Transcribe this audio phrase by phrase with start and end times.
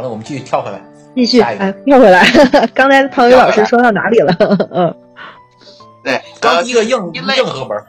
[0.00, 0.80] 好了，我们继续跳回来。
[1.14, 2.24] 继续，哎，跳回来。
[2.72, 4.34] 刚才唐宇老师说到哪里了？
[4.72, 4.96] 嗯，
[6.02, 7.86] 对，刚第一个硬硬核本儿，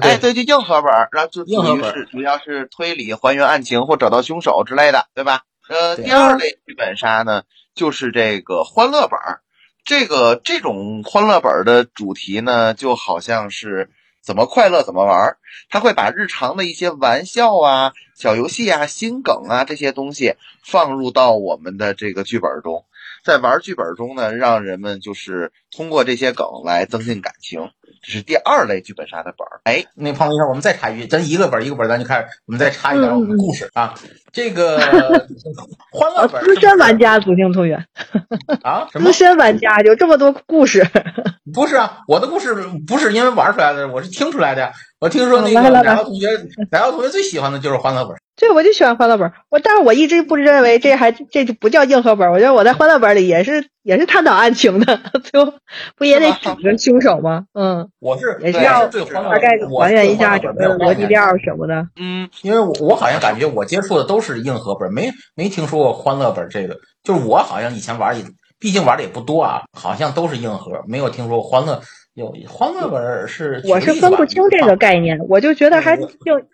[0.00, 5.42] 哎，对，就硬核本儿，然后就于是主要是推理、还原案情或找到凶手之类的，对吧？
[5.68, 9.38] 呃，第二类剧本杀呢，就是这个欢乐本儿。
[9.84, 13.90] 这个这种欢乐本儿的主题呢，就好像是
[14.24, 15.38] 怎么快乐怎么玩儿，
[15.68, 22.86] 他会把日常的一些玩笑啊、小游戏啊、心梗啊这些东西放入到我们的这个剧本中，
[23.22, 27.70] 在玩剧本中呢，让人们就是通过这些梗来增进感情。
[28.04, 29.60] 这是第二类剧本杀的本儿。
[29.64, 33.94] 哎，那胖子，一会儿我们再插一句，咱一个本儿一个本儿，咱就开始，我们再插一点嗯我们的故事啊。
[34.32, 34.78] 这个
[35.90, 37.74] 欢乐呃本儿资深玩家祖姓同学，
[38.62, 38.86] 啊？
[38.92, 39.18] 什么资？
[39.18, 40.86] 深玩家有这么多故事，
[41.54, 42.54] 不是啊，我的故事
[42.86, 44.72] 不是因为玩出来的，我是听出来的呀。
[45.00, 46.26] 我听说那个哦来来来奶酪同学，
[46.70, 48.18] 奶酪同学最喜欢的就是欢乐本儿。
[48.36, 49.32] 对，我就喜欢欢乐本。
[49.48, 52.30] 我但是我一直不认为这还这就不叫硬核本。
[52.32, 55.54] 我觉得我在欢乐本里也是也是探讨案情的， 最后
[55.96, 57.44] 不也得指个凶手吗？
[57.54, 61.86] 嗯，我是也是要大概还原一下整个逻辑链儿什么的。
[61.96, 66.76] 嗯，因为我我好像感觉我接触的都是硬核本，没没听说过欢乐本这个。
[67.04, 68.24] 就是我好像以前玩也，
[68.58, 71.80] 毕竟玩的也不多啊，好像都是硬核，没有听说过欢乐
[72.14, 73.60] 有欢乐本是。
[73.64, 76.06] 我是分不清这个概念，我就觉得还挺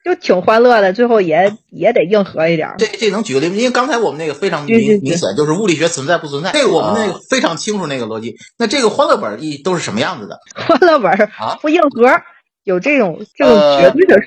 [0.04, 2.76] 就挺欢乐的，最后也也得硬核一点儿。
[2.78, 3.56] 这这能举个例子？
[3.56, 8.36] 因为刚才我们那个非常明明显，就是物理学存在不存在，这个我们那个非常清楚那个逻辑。
[8.58, 10.38] 那这个欢乐本一都是什么样子的？
[10.56, 12.08] 欢乐本儿啊不硬核，
[12.64, 14.20] 有这种这种呃绝对的，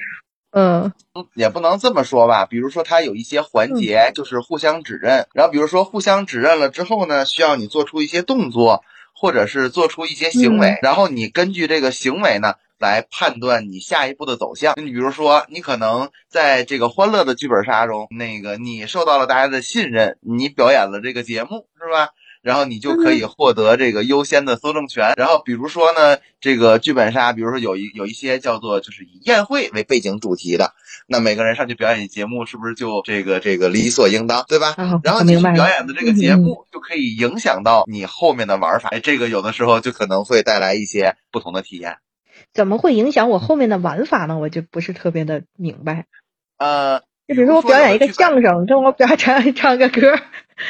[0.51, 0.91] 嗯
[1.33, 2.45] 也不能这么说吧。
[2.45, 8.83] 比如说，它有一些环节就是互相指认，然后比如说互相指认了之后呢，需要你做出一些动作，
[9.23, 12.56] 或者是做出一些行为，然后你根据这个行为呢。
[12.79, 14.73] 来判断你下一步的走向。
[14.75, 22.09] 你比如说，你可能在这个欢乐的剧本杀中，那个你受到了大家的信任，你表演了这个节目，是吧？
[22.43, 25.13] 然后你就可以获得这个优先的搜证权。
[25.17, 30.73] 然后比如说呢，这个剧本杀，比如说有一有一些叫做就是以宴会为背景主题的，
[31.07, 34.75] 那每个人上去表演节目，是不是就这个这个理所应当，对吧？
[34.75, 35.41] 啊，然后你去。
[35.53, 41.97] 表演的这个节目就可以影响到你后面的玩法，哎，这个有的时候就可能会带来一些不同的体验。
[42.53, 44.37] 怎么会影响我后面的玩法呢？
[44.37, 46.07] 我就不是特别的明白。
[46.57, 50.19] 呃，就比如说我表演一个相声，跟我表演唱 唱个歌，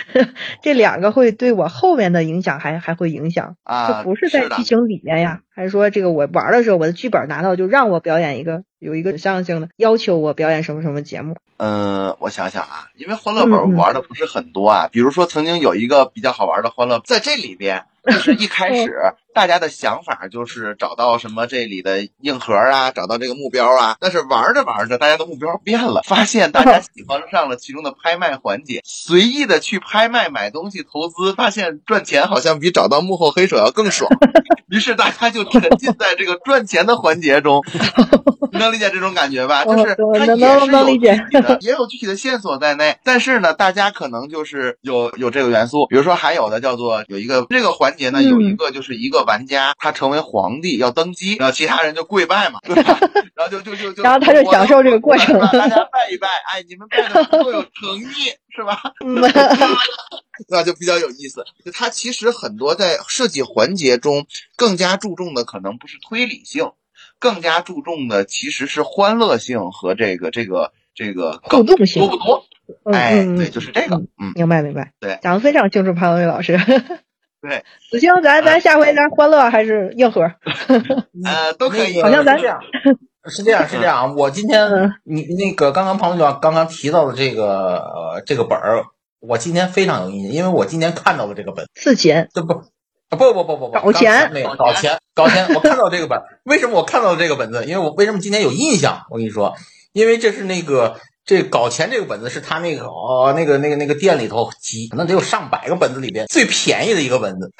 [0.61, 11.35] 这两个会对我后面的影响还还会影响，啊，就不是在剧情里面呀，还是说这个我玩的时候，我的剧本拿到就让我表演一个有一个指向性的要求我表演什么什么节目？
[11.57, 18.91] 嗯，我想想啊，因为欢乐本嗯嗯玩的不是很多啊，比如说曾经有一个比较好玩的欢乐，在这里边就是一开始
[19.33, 34.09] 大家的想法就是找到什么这里的硬核啊， 找到这个目标啊，但是玩着玩着，大家的目标变了，发现大家喜欢上了其中的拍卖环节，随意的去拍卖买东西投资，发现赚钱好像比找到幕后黑手要更爽，
[34.69, 37.61] 于是大家就沉浸在这个赚钱的环节中。
[38.51, 39.65] 你能理解这种感觉吧？
[39.65, 42.99] 就是我它能也是有具体的，也有具体的线索在内。
[43.03, 52.97] 但是呢，大家可能就是有有这个元素，比如说还有的叫做有一个这个环节呢，嗯有一个就是一个玩家他成为皇帝要登基，然后其他人就跪拜嘛，对吧？
[53.35, 58.81] 然后就就就就，然后他就享受这个过程了大家拜一拜，哎，你们拜的不够有诚意，是吧？
[59.05, 59.21] 嗯
[60.49, 61.43] 那就比较有意思。
[61.63, 64.25] 就它其实很多在设计环节中
[64.55, 66.71] 更加注重的可能不是推理性，
[67.19, 72.45] 更加注重的其实是欢乐性和这个这个这个互动性多不多？
[72.85, 76.57] 嗯哎，嗯对，就是这个，嗯，明白明白，对讲的非常清楚，潘文伟老师。
[77.43, 80.21] 对，子星，咱咱下回咱欢乐还是硬核？
[81.25, 81.99] 呃，都可以。
[82.01, 82.59] 好像咱 是这样，
[83.27, 84.13] 是这样，是这样啊。
[84.15, 88.85] 我今天嗯你那个刚刚庞队长刚刚提到的这个呃这个本儿，
[89.19, 92.63] 我今天非常有印象，因为我今天看到了这个本，四钱，这不。
[93.09, 95.45] 不不不不不，搞钱没有搞钱搞钱！
[95.53, 97.63] 我看到这个本，为什么我看到了这个本子？
[97.67, 99.03] 因为我为什么今天有印象？
[99.11, 99.53] 我跟你说，
[99.91, 107.51] 因为这是那个这搞钱这个本子是他那个哦那个那个那个店里头几可能得有上百个本子里边最便宜的一个本子，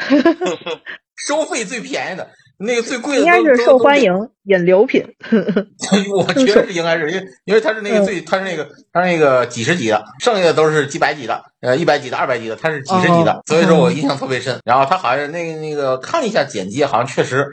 [1.27, 2.30] 收费最便宜的。
[2.60, 4.01] 那个最贵的应该都是受欢。
[4.01, 4.13] 迎
[4.44, 5.04] 引流品。
[5.19, 14.60] 都我觉得是应该是，因为因为他是那嗯个最，他是那个他是那个几十级的，剩下的都是几百级的，呃，一百级的、二百级的，他是几十级的哦，所以说我印象特别深。
[14.63, 17.48] 然后他好像那个那个看了一下简介，好像确实，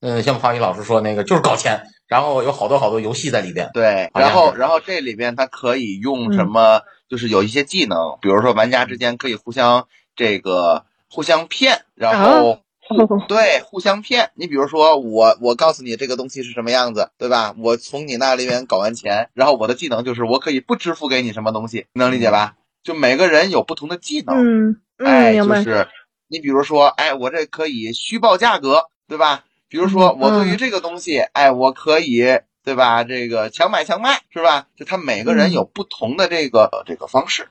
[0.00, 3.70] 嗯，像庞宇老师说那个就是搞钱，然后有好多好多游戏在里边。
[3.74, 6.82] 对，然后然后这里边它可以用嗯什么？
[7.08, 9.86] 就是有一些技能，比如说玩家之间可以互相
[10.16, 14.30] 这个互相骗，然后哦对互相骗。
[14.34, 17.54] 你比如说我我告诉你这个东西是什么样子，对吧？
[17.58, 22.56] 我从你那里面搞完钱，然后我的技能就是我可以不支付给你什么东西，能理解吧？
[22.82, 25.34] 就每个人有不同的技能，嗯哎。
[25.34, 25.86] 就是
[26.28, 29.44] 你比如说，哎，我这可以虚报价格，对吧？
[29.68, 32.24] 比如说嗯我对于这个东西，哎，我可以，
[32.64, 33.04] 对吧？
[33.04, 34.66] 这个强买强卖，是吧？
[34.76, 37.48] 就他每个人嗯有不同的这个、这个方式，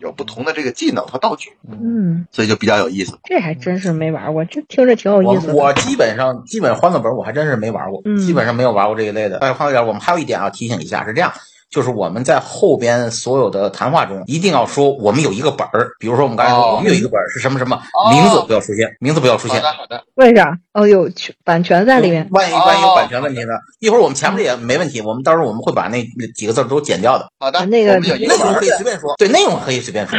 [0.00, 3.18] 有不同的这个技能和道具，嗯，所以就比较有意思。
[3.24, 5.54] 这还真是没玩过，这听着挺有意思的。
[5.54, 9.38] 我基本上基本欢乐本我还真是没玩过，嗯基本上没有玩过这一类的。
[9.38, 11.32] 哎，欢乐点，我们还有一点要提醒一下，是这样。
[11.70, 19.60] 就是我们在后边所有的谈话中，一定要说我们有一个本儿，比如说我们刚才说哦我们有一个本儿是什么什么，哦名字不要出现，名字不要出现。
[19.60, 20.56] 好的，为啥？
[20.72, 22.26] 哦，有权版权在里面。
[22.30, 23.52] 万一万一有版权问题呢？
[23.80, 26.02] 一会儿我们前面这也没问题，我们到时候我们会把那
[26.34, 27.28] 几个字都剪掉的。
[27.38, 30.18] 好的，那个内容可以随便说，对内容可以随便说，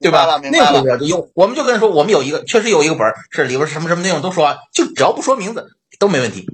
[0.00, 0.36] 对吧？
[0.38, 5.64] 内明白了容可以说有，我们就跟人说我们有一个，确实有一个本儿是里边什么什么内容都说完，就只要不说名字
[5.98, 6.46] 都没问题。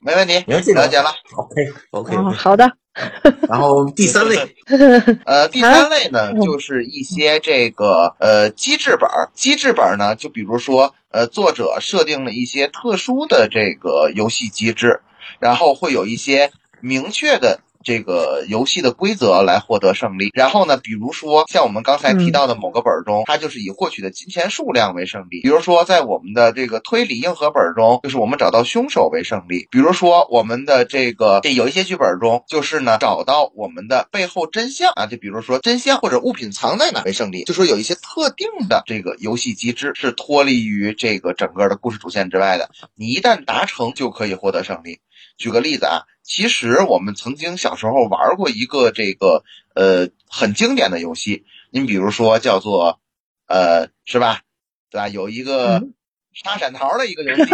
[0.00, 1.10] 没问题，你们这个了解了。
[1.36, 1.54] OK
[1.90, 2.70] OK，哦，好的。
[3.48, 4.36] 然后第三类，
[5.24, 9.30] 呃，第三类呢，嗯就是一些这个呃机制本儿。
[9.32, 15.00] 机制本儿呢，就比如说呃，作者设定了一些特殊的这个游戏机制，
[15.38, 16.50] 然后会有一些
[16.80, 17.60] 明确的。
[17.82, 25.40] 这个游戏的规则来获得胜利，然后呢，比如说像我们刚才提到的某个本儿中，它就是以获取的金钱数量为胜利。
[25.40, 29.66] 比如说在我们的这个推理硬核本儿中，就是我们找到凶手为胜利。
[29.70, 37.44] 比如说我们的这个这有一些剧本中，就是呢找到我们的背后真相啊，就比如说真相或者物品藏在哪为胜利。
[37.44, 45.00] 就说有一些特定的这个游戏机制是脱离于这个整个的故事主线之外的，你一旦达成就可以获得胜利。
[45.40, 49.42] 举个例子啊，其实我们曾经小时候玩过一个这个
[49.74, 53.00] 呃很经典的游戏，您比如说叫做
[53.48, 54.42] 呃是吧，
[54.90, 55.08] 对吧？
[55.08, 55.94] 有一个嗯
[56.34, 57.50] 杀闪桃的一个游戏，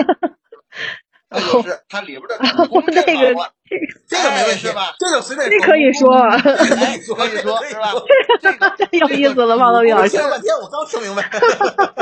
[1.30, 3.52] 那就是它里边的主攻阵那个亡了，
[4.08, 4.96] 这个没问题吧？
[4.98, 7.92] 这个随便这可以说，哎，可 可以说是吧？
[8.42, 10.08] 这个 太有意思了，王老我师老师。
[10.10, 11.22] 听了半天，我刚听明白。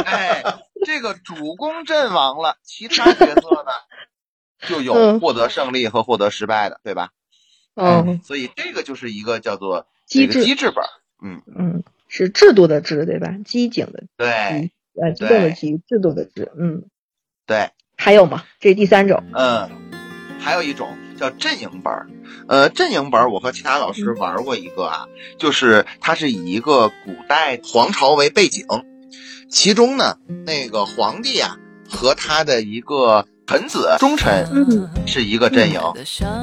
[0.03, 0.43] 哎，
[0.87, 3.71] 这个主攻阵亡了，其他角色呢
[4.69, 7.11] 就有嗯获得胜利和获得失败的，对吧？
[7.76, 10.88] 嗯所以这个就是一个叫做机制机制本儿，
[11.22, 13.34] 嗯，嗯，是制度的制，对吧？
[13.44, 16.52] 机警的对呃，机动的机，制度的制。
[16.56, 16.84] 嗯，
[17.46, 18.44] 对，还有吗？
[18.61, 19.25] 这是第三种。
[19.34, 19.69] 嗯，
[20.38, 22.06] 还有一种叫阵营本儿，
[22.46, 25.08] 呃，阵营本儿我和其他老师玩过一个啊，
[25.38, 28.66] 就是它是以一个古代皇朝为背景，
[29.50, 31.58] 其中呢那个皇帝啊、
[31.88, 35.81] 和他的一个臣子忠臣嗯是一个阵营，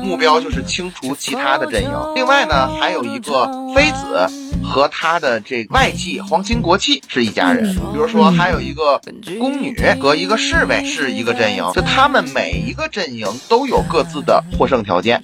[0.04, 1.92] 目标就是清除其他的阵营。
[2.16, 4.28] 另外呢，还有一个妃子
[4.64, 7.76] 和他的这个外戚皇亲国戚是一家人。
[7.76, 9.02] 比如说，还有一个
[9.40, 15.24] 宫女和一个侍卫是一个阵营，就他们每一个阵营都有各自的获胜条件。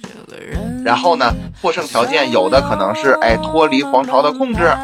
[0.84, 4.76] 然后呢，获胜条件有的可能是哎脱离皇朝的控制，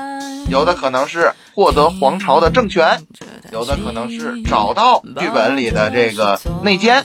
[0.49, 3.01] 有的可能是获得皇朝的政权，
[3.55, 6.97] 有的可能是找到剧本里的这个内奸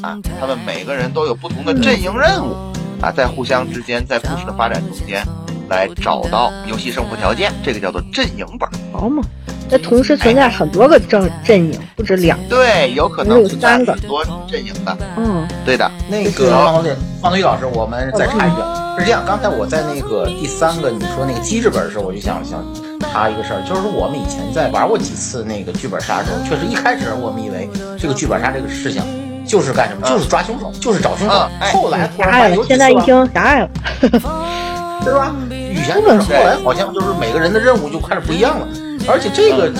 [0.00, 0.16] 啊。
[0.40, 2.56] 他们每个人都有不同的阵营任务
[3.02, 5.22] 啊，在互相之间，在故事的发展中间
[5.68, 8.66] 来找到游戏胜负条件，这个叫做阵营本。
[8.90, 9.22] 好嘛，
[9.70, 12.38] 那同时存在很多个阵阵营，不止两。
[12.48, 14.96] 对，有可能存在很多阵营的。
[15.18, 16.82] 嗯对的，那个方方
[17.20, 18.56] 同学老师，我们再插一句，
[18.98, 22.64] 是这样，刚才我在那个第三个你说那个机制本的时候，我就想想
[23.12, 29.02] 插一个事儿，就是说我们以前在玩过几次那个剧本杀的时候，确实一开始我们以为这个剧本杀这个事情
[29.46, 33.70] 就是干什么，就是抓凶手，就是找凶手后来突然狭隘了，发现有几现在一听狭隘了。
[35.04, 35.34] 对吧？
[35.50, 38.66] 以前就是后来好像就是每个人的任务就开始不一样了，
[39.08, 39.72] 而且这个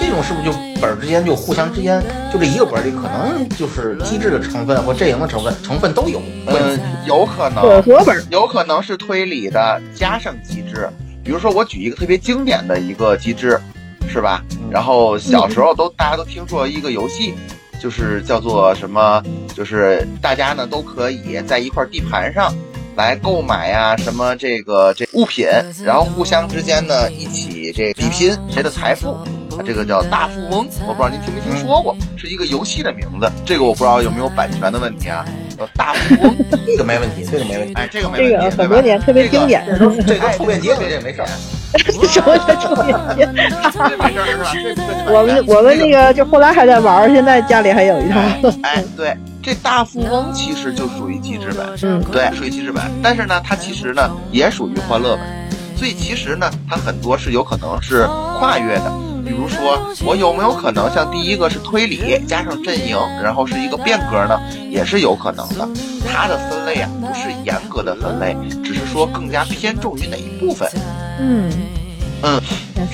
[0.00, 6.20] 这种是不是就本之间就互相之间就这一个本里可能就是机制的成分或阵营的成分成分都有。
[6.48, 10.90] 嗯，有可能混合本，有可能是推理的加上机制，
[11.24, 13.58] 比如说我举一个特别经典的一个机制，
[14.06, 14.44] 是吧？
[14.70, 17.34] 然后小时候都大家都听说一个游戏，
[17.80, 19.22] 就是叫做什么，
[19.54, 22.54] 就是大家呢都可以在一块地盘上
[22.94, 25.46] 来购买呀、什么这个这物品，
[25.82, 29.16] 然后互相之间呢一起这比拼谁的财富。
[29.62, 33.30] 这个叫大富翁，我不知道您听没听说过，是一个游戏的名字。
[33.44, 35.24] 这个我不知道有没有版权的问题啊。
[35.56, 37.74] 叫大富翁， 这个没问题，这个没问题。
[37.74, 39.64] 哎，这个没这问题，个很多年特别经典。
[39.66, 41.28] 这这都臭便街里这没事儿。
[41.78, 43.28] 什么叫臭便街？
[43.72, 45.12] 这没事儿是吧？
[45.12, 48.18] 我们我们那个就后来还在玩儿，现在家里还有一套。
[48.62, 52.82] 哎，对，这大富翁其实就属于机制本，嗯，对，属于机制本。
[53.00, 55.24] 但是呢，它其实呢也属于欢乐本，
[55.76, 58.08] 所以其实呢，它很多是有可能是
[58.40, 58.92] 跨越的。
[59.24, 64.38] 比如说，我有没有可能像第一个是推理加上阵营，然后是一个变革呢？
[64.70, 65.66] 也是有可能的。
[66.06, 70.68] 它的分类啊，不是严格的分类，只是说更加偏重于哪一部分。
[71.18, 71.50] 嗯
[72.22, 72.40] 嗯，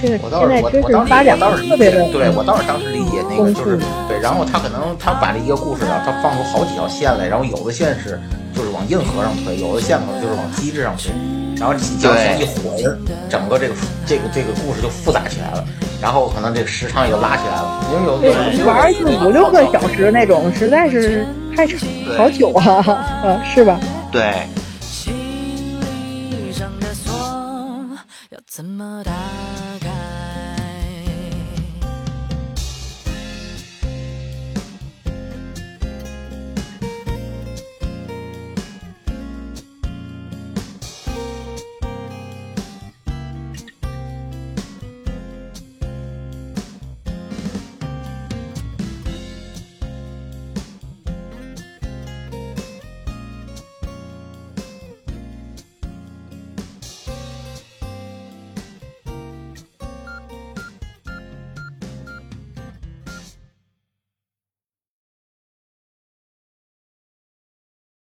[0.01, 8.21] 这个我倒是现在知我我当时我倒是理特别的，解，对我倒是当时理解那个就是对，然后他可能他把这一个故事啊，他放出好几条线来，然后有的线是
[8.55, 11.13] 就是往硬核上推，有的线可能就是往机制上推，
[11.57, 13.75] 然后几条线一混，整个这个
[14.07, 15.65] 这个这个故事就复杂起来了，
[16.01, 21.27] 然后可能这个时长也就拉起来了，因为有有有玩儿就五六个小时那种，实在是
[21.57, 21.79] 太长，
[22.17, 23.79] 好久啊，呃， 是吧？
[24.11, 24.47] 对。
[24.81, 25.13] 心
[26.53, 27.13] 上的锁
[28.31, 29.13] 要怎么打